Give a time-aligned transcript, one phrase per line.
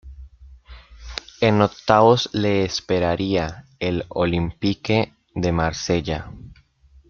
[1.41, 6.31] En octavos le esperaría el Olympique de Marsella.